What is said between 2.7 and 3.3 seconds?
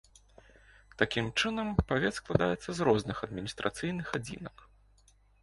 з розных